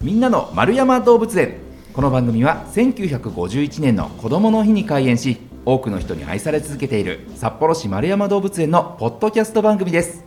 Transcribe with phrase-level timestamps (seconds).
[0.00, 1.56] みんなの丸山動物園。
[1.92, 10.24] この番組は1951年の子どもの日に開園し多くの人に愛され続けている札幌市丸山動物園のポッドキャスト番組です。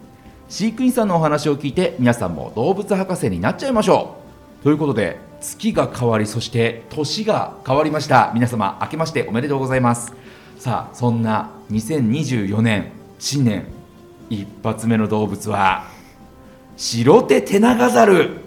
[0.49, 4.17] 飼育員さんのお話を聞いて皆さんも動物博士になっちゃいましょ
[4.59, 4.63] う。
[4.65, 8.31] ということで月が変わりそして年が変わりました。
[8.33, 10.13] 皆様明けましておめでとうございます。
[10.57, 13.67] さあそんな2024年新年
[14.29, 15.85] 一発目の動物は
[16.75, 18.40] 白手テナガザル。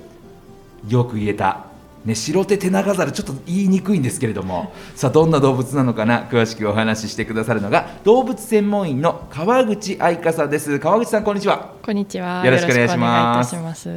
[0.89, 1.67] よく言えた
[2.05, 4.75] ね、白手テナガザルちょっと言いにくいんですけれども。
[4.95, 6.25] さあどんな動物なのかな？
[6.25, 10.79] 詳しくお話ししてくださるのが動物専門員の川口愛香さんです。
[10.79, 11.73] 川口さんこんにちは。
[11.83, 12.45] こんにちは。
[12.45, 13.57] よろしくお願いします。
[13.57, 13.89] ます。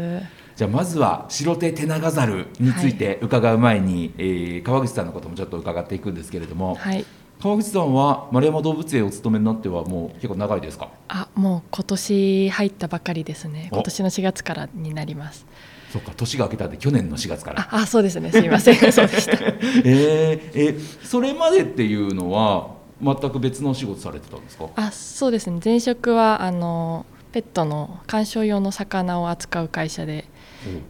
[0.56, 7.06] じゃあまずは白手テナガザルについて伺う前に、はい、えー、川口さんのこともちょっと伺っていくんですけれども、はい、
[7.42, 10.90] 川口さんは丸山動物園お勤めになってはもう結構長いですか？
[11.10, 13.68] あもう今年入ったばかりですね。
[13.70, 15.46] 今年の4月からになります
[15.92, 17.68] そっか年が明けたんで去年の4月から。
[17.72, 18.32] あそうですね。
[18.32, 18.76] すみません。
[18.92, 19.38] そうでした。
[19.86, 24.68] えー、えそれまでっていうのは全く別のお仕事されてたんですか？
[24.76, 25.60] あそうですね。
[25.64, 30.26] 前職はあのペットの観賞用の魚を扱う会社で、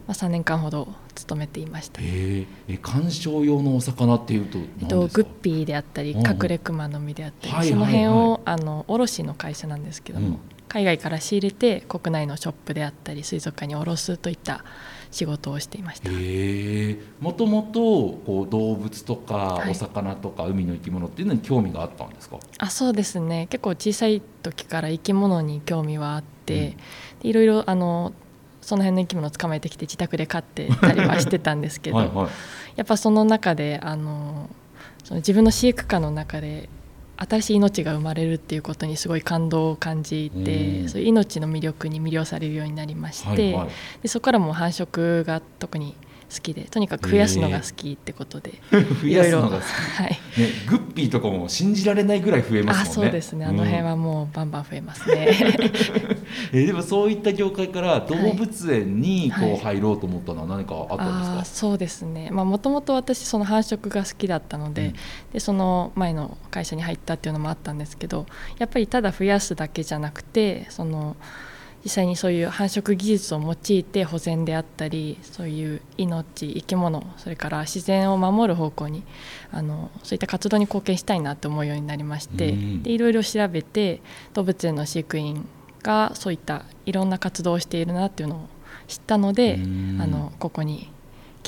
[0.06, 10.38] まあ、3年間ほど勤めていました、えー、観賞用のお魚っていうとえっと、グッピーであったり隠れクマノミであったり、その辺をあの卸の会社なんですけども、うん。
[10.68, 14.64] 海外から仕入れて国内のショップであったり水族館に卸すといった
[15.10, 16.10] 仕事をしていました。
[17.20, 17.80] もともと
[18.26, 23.46] こう動物とかお魚とか海の生き物っていうのに興味があったんですか、はい、あそうですね。
[23.50, 26.76] 結構小さい時から生き物に興味はあって、
[27.22, 28.12] うん、いろいろあの
[28.60, 32.10] その辺の生き物を捕まえてきて自宅で飼ってたりはしてたんですけどはい、
[32.76, 34.50] やっぱその中であの
[35.04, 36.68] その自分の飼育下の中で
[37.20, 43.68] 新しい命が生まれるっていうことにすごい感動を感じて、うん、そういう命の魅力に魅了されるようになりまして、はいはい、
[44.02, 45.96] でそこからも繁殖が特に
[46.32, 50.18] 好きでとにかく増やすのが好きってことで、えー、 増やすのが好き、はいね、
[50.66, 52.90] グッピーとかも信じられないぐらい増えますもんね。
[52.90, 53.46] あそうですね。
[53.46, 55.28] あの辺はもうバンバン増えますね、
[56.52, 62.30] えー、でもそういった業界から動物園にこう入ろうと思ったのは何かあったんですか、はい、そうですね。
[62.30, 64.94] もともと私その繁殖が好きだったのでうん、
[65.32, 68.26] でその前の会社に入ったっていうのもあったんですけど
[68.58, 71.16] やっぱりただ増やすだけじゃなくてその
[71.84, 79.04] 実際にそういう繁殖技術を用いて保全であったりそういう命生き物それから自然を守る方向に
[79.52, 82.52] あのそういった活動に貢献したいなと思うようになりまして、
[82.82, 84.02] でいろいろ調べて
[84.34, 85.46] 動物園の飼育員
[85.82, 88.48] がそういったいろんな活動をしているなっていうのを
[88.88, 89.58] 知ったので
[90.00, 90.90] あのここに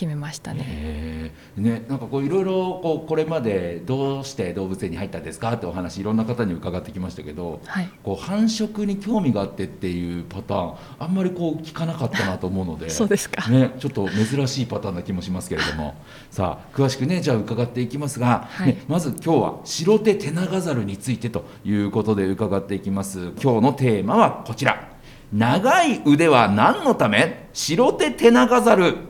[0.01, 1.31] 決めましたね。
[1.59, 15.95] ねなんかこういろいろこうこれまでどうして動物園に入ったんですかってお話いろんな方に伺ってきましたけど、はい、こう繁殖に興味があってっていうパターンあんまりこう聞かなかったなと思うのでそうですか、ね、ちょっと珍しいパターンな気もしますけれども。
[16.31, 23.33] さあ詳しくねじゃあ伺っていきますが、はい、ね、まず今日は白手テナガザルについてということで伺っていきます。
[23.43, 24.89] 今日のテーマはこちら。
[25.33, 27.49] 長い腕は何のため？
[27.53, 29.10] 白手テナガザル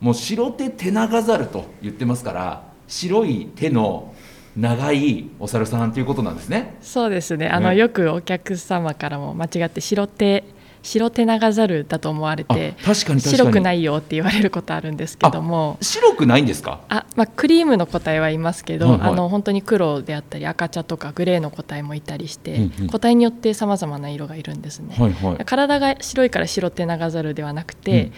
[0.00, 4.14] もう白手テナガザルと言ってますから白い手の
[4.56, 6.76] 長いお猿さんということなんですね。
[6.80, 7.48] そうですね。
[7.48, 10.44] あの、ね、よくお客様からも間違って白手
[10.80, 15.76] 白手長ザルだと思われて確かに白くないよって言われることあるんですけども。
[15.80, 16.80] 白くないんですか？
[16.88, 28.12] あ、まあ、クリームの個体はいますけど、はいはい、あの本当に黒であったり赤茶とかグレーの個体もいたりして、うんうん、個体によってさまざまな色がいるんですね、はいはい、体が白いから白手長ザルではなくて、うん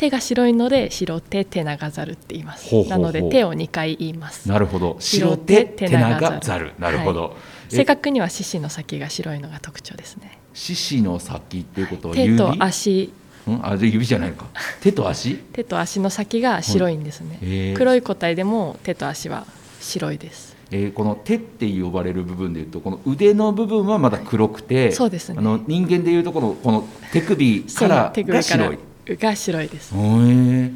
[0.00, 2.74] 手が白いので白手手長ザルって言います。
[2.88, 4.48] なので手を2回言います。
[4.48, 4.96] なるほど。
[4.98, 7.32] 白手手長ザルなるほど、はい、
[7.68, 10.38] 正確には獅子の先が白いのが特徴ですね。
[10.54, 13.12] 獅子の先っていうことは手と足。
[13.46, 13.66] うん？
[13.66, 14.46] あ指じゃないか。
[14.80, 15.36] 手と足？
[15.36, 19.46] 手と足の先が白いんですね、はい黒い個体でも手と足は
[19.80, 20.56] 白いです。
[20.70, 29.94] えー、この手って呼ばれる部分でいうとこの腕の部分はまだ黒くて、はい、そうですね、あの人間でいうとこのこの手首からが白いが白いです。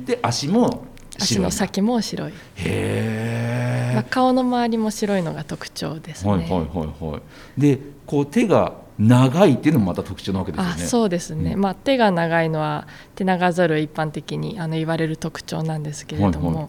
[0.06, 0.86] で足も
[1.18, 2.32] 足の先も白い。
[2.32, 6.32] へえ、まあ、顔の周りも白いのが特徴ですね。
[6.32, 7.60] はいはいはいはい。
[7.60, 10.72] でこう手が長いっていうのもまた特徴なわけですよね。
[10.72, 16.68] あそうですね、うん、まあ、手が長いのは手長ザル一般的にあの言われる特徴なんですけれども、はいはい、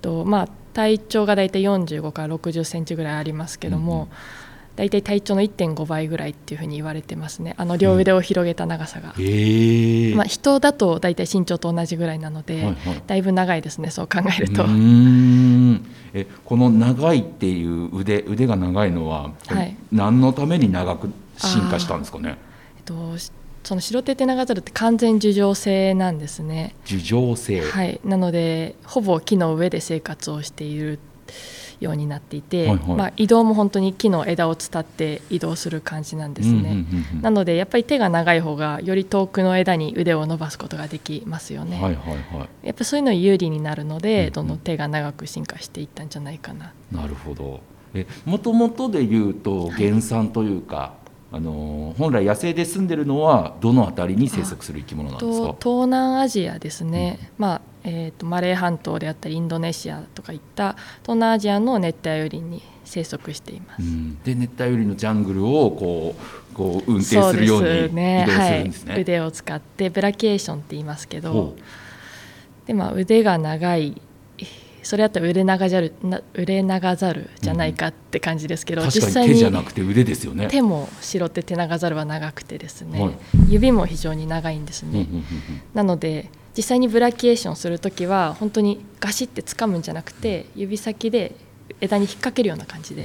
[0.00, 4.08] とまあ、体長が大体45から60センチぐらいありますけども、うんうん
[4.76, 7.54] 大体体長の1.5倍ぐらいっていうふうに言われてますね。
[7.58, 14.64] あの両腕を広げた長さが、うん、まあ、人だと大体身長と同じぐらいなので、はいはい、だいぶ長いですねそう考えると。
[16.12, 22.36] えこの長いっていう腕腕が長いのは、はい、何のために長く進化したんですかね、
[22.76, 23.14] えっと
[23.62, 26.74] その白手テナガザルって完全樹状性なんですね。
[26.84, 30.98] 樹状性、はい、なのでほぼ木の上で生活をしている
[31.80, 32.96] ようになっていて、はいはい。
[32.96, 36.54] まあ、移動も本当に木の枝を伝って移動する感じなんですね。
[36.54, 37.22] うんうんうんうん。
[37.22, 41.80] なのでやっぱり手が長い方がより遠くの枝に腕を伸ばすことができますよね。
[41.80, 44.32] はいはいはやっぱそういうの有利になるのうんで、うん。
[44.32, 46.72] どんどん手が長く進化していったんじゃないかな。
[46.92, 47.60] いなるほど。
[47.94, 50.92] えもともとで言うと原産というか、
[51.32, 55.54] あのー本来野生で住んでるのはどの辺りに生息する生き物なんですか？
[55.54, 63.82] と東南アジアですね、まあえー、とマレー半島であったりインドネシアとかいった東南アジアの熱帯雨林に生息しています。
[63.82, 66.14] うん、で熱帯雨林のジャングルをこ
[66.52, 67.94] うこう運転するように移動するん
[68.64, 68.92] ですね。
[68.92, 71.56] はい、腕を使ってブラキエーションって言いますけほど
[72.66, 74.00] で、まあ、腕が長い。
[74.82, 80.48] それだったら腕長ざるな腕長ざるじゃないかって感じですけど、う確実際にかに手じゃなくて腕ですよね。
[80.48, 83.14] 手も白手手長ざるは長くてですね、はい。
[83.48, 85.06] 指も非常に長いんですね。
[85.74, 91.34] なので実際にブラキエーションするときは本当にガシッて掴むんじゃなくて指先で
[91.80, 93.04] 枝に引っ掛けるような感じで、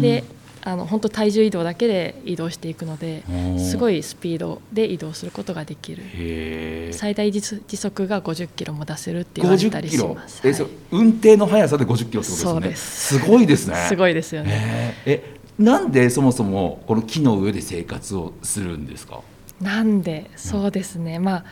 [0.00, 0.24] で
[0.66, 6.92] あの本当体重移動だけで移動していくのでうんすごいスピードで移動することができる。
[6.92, 10.70] 最大時時速が50キロも出せるって言われた50りします、はい。
[10.90, 12.54] 運転の速さで50キロってことですよね。
[12.54, 13.18] そうです。
[13.18, 13.76] すごいですね。
[13.88, 19.20] すごいですよね、えなんでそもそもこの木の上で生活をするんですか？
[19.60, 21.44] なんでそうですね、まあ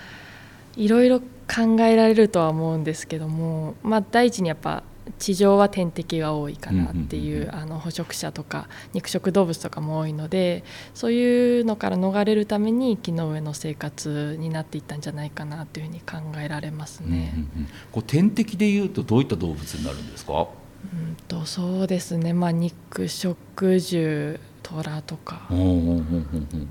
[0.77, 4.83] いろいろ考えられるとは思うんですけども、まあ、第一にやっぱ
[5.19, 10.63] 地上は天敵が多いかなっていう,、あの捕食者とか肉食動物とかも多いので
[10.95, 17.33] そういうのから逃れるために木の上の生活になっていったんじゃないかなというふうに考えられますね。
[17.35, 17.69] うんうんうん。
[17.91, 20.33] こう天敵でいうとどういった動物になるんですか？
[20.33, 23.37] うんとそうですね、まあ、肉食
[23.81, 26.69] 獣虎とか、うんうんうんうんうん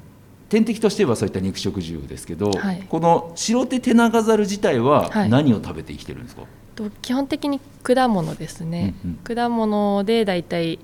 [0.51, 2.83] 天敵としてはそういった肉食獣ですけど、はい。
[2.89, 5.29] この白手テナガザル自体ははい。
[5.29, 6.41] 何を食べて生きてるんですか、
[6.75, 10.79] と基本的に果物ですね、うん果物でだいたい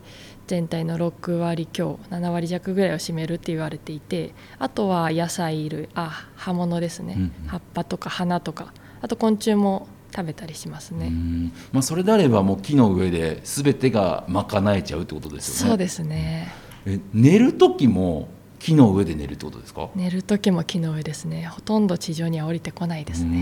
[0.48, 7.32] 全体の6割強7割弱ぐらいを占めるって言われていてあとは野菜類あ葉物ですね、うんうん。
[7.48, 8.74] 葉っぱとか花とか。
[9.02, 11.52] あと昆虫も食べたりしますね、うん。
[11.74, 15.70] まあ、それであればもう木の上で全てが賄えちゃうってことですよね。
[15.72, 16.54] そうですね。
[16.86, 19.90] え寝る時も木の上で寝るってことですか？
[19.96, 21.46] 寝る時も木の上ですね。
[21.46, 23.38] ほとんど地上には降りてこないですうね、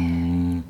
[0.59, 0.63] ん。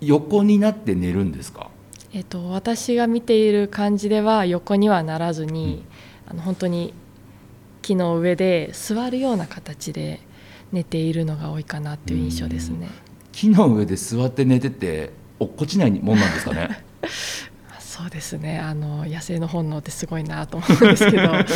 [0.00, 1.70] 横になって寝るんですか？
[2.12, 5.82] えっと、私が見ている感じでは横にはならずに、
[6.28, 6.92] あの本当に
[7.80, 10.20] 木の上で座るような形で
[10.72, 12.88] 寝ているのが多いかなっていう印象ですね。
[13.32, 15.10] 木の上で座って寝てて
[15.40, 16.84] 落っこちないもんなんですかね？
[18.02, 18.58] そうですね。
[18.58, 21.46] あの野生の本能ってすごいなと思うんですけど 落っ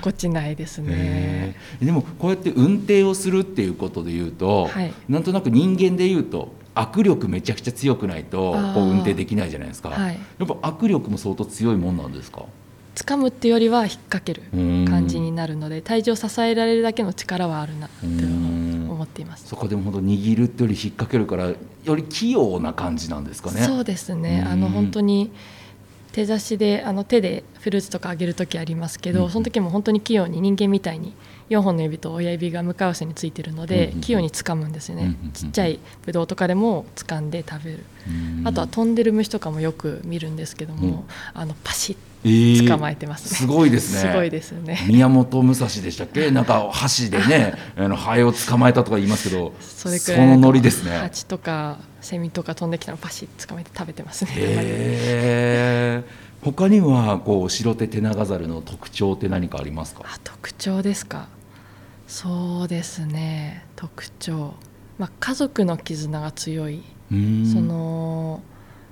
[0.00, 1.56] こちないですね。
[1.82, 4.92] でもこうやって運転をするっていうことでいうと、はい。
[5.08, 12.44] なんとなく人間でいうと握力めちゃくちゃ強くないとこう運転できないじゃないですか、はい、やっぱ握力も相当強いもんなんですか？
[12.94, 14.84] 掴むっていうよりは引っ掛けるうん。
[14.84, 19.48] 感じになるので体重を支えられるだけの力はあるなって思っています。
[19.48, 23.62] そこでも本当握るってより引っ掛けるからより器用な感じなんですかね。
[23.62, 24.44] そうですね。
[24.46, 25.30] あのうん本当に
[26.12, 31.14] 手差しであの手でフルーツとかあげる時ありますけど、うんその時も本当に器用に人間みたいに
[31.50, 37.84] 4本の指と親指が向かい合わせについてるので、うん器用に掴むんですよね、うんちっちゃいブドウとかでも掴んで食べる、
[38.40, 44.10] うんあとは飛んでる虫とかもよく見るんですけども、あのパシッえー捕まえてますね、すごいですね。
[44.10, 44.84] すごいですよね。
[44.88, 46.30] 宮本武蔵でしたっけ？
[46.32, 50.96] なんか箸でね あのハエを捕まえたとか言いますけどそれくらいのノリですね。
[50.98, 54.34] 蜂とかセミとか飛んできたらパシッ捕まえて食べてますねへ
[56.02, 56.04] え
[56.42, 60.02] 他にはこう白手テナガザルの特徴って何かありますか？
[60.04, 61.28] あ特徴ですか？
[62.06, 63.64] そうですね。
[63.76, 64.54] 特徴、
[64.98, 66.82] まあ、家族の絆が強い、
[67.12, 67.50] うん。
[67.52, 68.40] その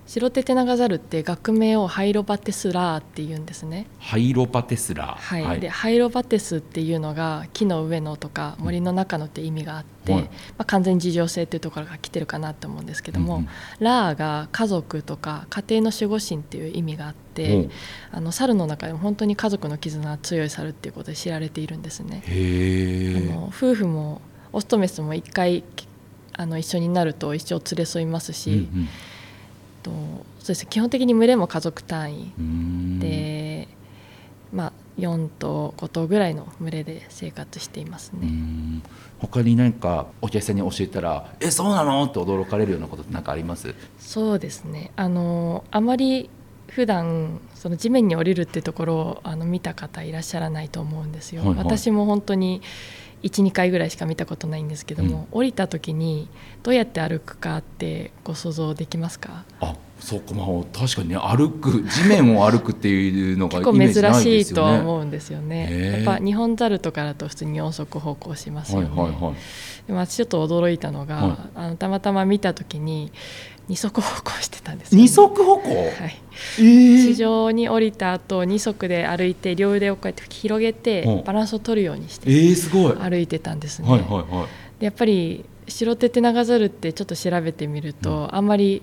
[0.06, 5.60] 白手テナガザルって学名をハイロバテスラーって言うんですね、ハイロパテスラはい。
[5.60, 13.48] でハイロバテスっていうのが木の上のとか森の中のって意味があって、はいまあ、完全事情性っていうところが来てるかなと思うんですけども、うんうん。
[13.80, 17.70] ラーが家族とか家庭の守護神っていう意味があって、うん。
[18.12, 22.22] あの猿の中でも本当に家族の絆が強い猿っていうことで知られているんですね。
[22.26, 24.20] あの夫婦も
[24.52, 25.64] オスとメスも一回
[26.38, 28.68] あの一緒になると一生連れ添いますし、
[29.86, 29.90] と
[30.40, 32.32] そうです基本的に群れも家族単位
[33.00, 33.68] で、
[34.52, 38.26] まあ、4頭5頭ぐらいの群れで生活していますうね。
[38.26, 38.82] ん
[39.18, 43.74] 他に何かお客さんに教えたら「えそうなの?」って驚かれるようなことって何かあります？
[43.98, 46.28] そうですねあのあまり
[46.68, 51.42] 普段その地面に降りるってところをあの見た方いらっしゃらないと思うんですよ。
[51.42, 52.60] はいはい私も本当に
[53.22, 56.28] 12回ぐらいしか見たことないんですけども、降りた時に
[56.62, 59.44] どうやって歩くかってご想像できますか？
[59.60, 60.46] あそうかまあ
[60.78, 64.78] 確かにね歩く地面を歩くっていうのが結構珍しいとですよね。
[64.78, 69.34] 思うんですよねやっぱ日本ザルとかだと普通に四足歩行しますよね、はいはいはい。
[69.86, 73.10] でも私ちょっと驚いたのが、はいあのたまたま見た時に
[73.68, 75.70] 二足歩行してたんですよ、二足歩行？
[75.74, 76.22] はい、
[76.58, 82.92] えー地上に降りた後二足で歩いて両腕をこうやって広げてうんバランスを取るようにしてえー、すごい。
[82.92, 84.80] はい歩いてたんですね、はいはい。
[84.80, 88.82] でやっぱり白手テナガザルってちょっと調べてみると、あんまり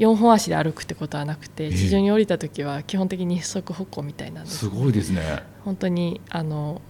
[0.00, 1.70] 4本足で歩くってことはなくてええ。
[1.72, 4.58] 地上に降りた時は基本的に二足歩行みたいなんです。
[4.58, 5.44] すごいですね。
[5.64, 6.80] 本当にあの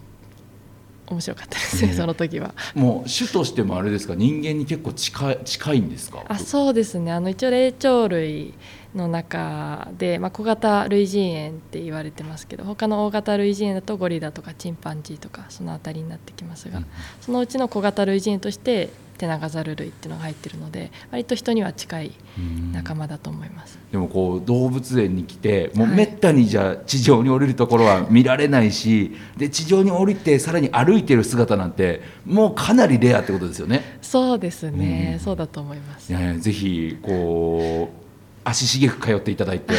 [1.08, 2.54] 面白かったですね、ねその時は。
[2.72, 4.14] もう種としてもあれですか？
[4.14, 6.24] 人間に結構近い近いんですか？
[6.28, 7.10] あそうですね。
[7.10, 8.54] あの一応霊長類
[8.94, 16.86] の中で、まあ、小型類人猿って言われてますけど他の大型類人猿だとゴリラとかチンパンジーとかその辺りになってきますが、うん。
[17.20, 18.90] そのうちの小型類人猿として
[19.20, 23.78] テナガザル類っていうのが入ってるので割と人には近いうん仲間だと思います。
[23.92, 33.98] でもこう動物園に来てもうはいめったにじゃあ地上に降りるところは見られないしで地上に降りてさらに歩いてる姿なんてもうかなりレアってことですよね。
[34.00, 36.10] そうですね、うんそうだと思います。
[36.10, 38.00] ねぜひこう
[38.42, 39.74] 足しげく通っていただいて、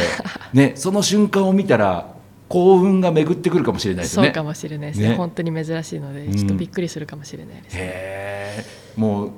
[0.54, 2.14] ね、その瞬間を見たら
[2.51, 4.25] 幸運が巡ってくるかもしれないですね。
[4.25, 5.10] そうかもしれないですね。
[5.10, 5.15] ね。
[5.15, 6.36] 本当に珍しいのでうん。
[6.36, 9.00] ちょっとびっくりするかもしれないです、へー。
[9.00, 9.31] もう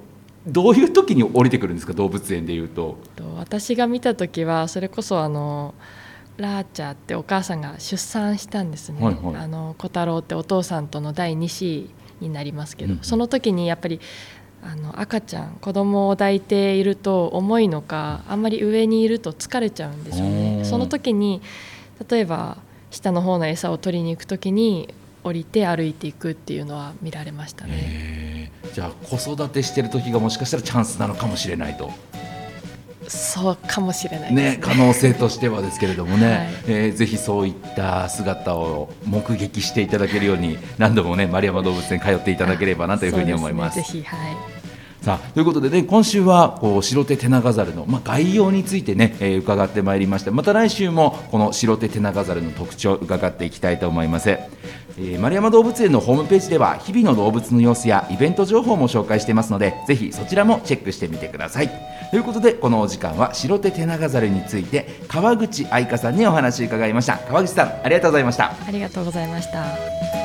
[0.47, 1.93] どういう時に降りてくるんですか？
[1.93, 2.97] 動物園でいうと。
[3.15, 5.73] と私が見た時はそれこそあの
[6.37, 9.35] ラーチャーってお母さんが出産したんですね、はいはい。
[9.35, 11.89] あの小太郎ってお父さんとの第2子
[12.19, 13.99] になりますけど、うんその時にやっぱり
[14.65, 20.57] あの赤ちゃん子供を抱いていると重いのかあんまり上にいると疲れちゃうんでしょうおー。
[20.59, 21.41] ねその時に
[22.09, 22.57] 例えば
[22.93, 28.51] 下の方の餌を取りに行く時に降りて歩いていくっていうのは見られましたね。
[28.73, 31.91] じゃあ子育てしてる時がもしかしたらチャンスなのかもしれないと。
[33.07, 43.73] そうかもしれないねね、可能性としてはですけれどもね、 はいえーぜひそういった姿を目撃していただけるように何度もね丸山動物園通っていただければなというふうに思います。
[43.73, 44.52] すねぜひはい
[45.03, 50.31] さあということでね今週はこう白手テナガザルの、まあ、概要についてね、えー伺ってまいりました。
[50.31, 61.69] また来週もこの白手テナガザルの特徴を伺っていきたいと思います、えー丸山動物園のホームページでは日々の動物の様子やイベント情報も紹介していますのでぜひそちらもチェックしてみてください。
[62.11, 67.17] ということでこのお時間は白手テナガザルについて川口愛香さんにお話伺いました。
[67.17, 68.53] 川口さんありがとうございました。
[68.65, 70.22] ありがとうございました。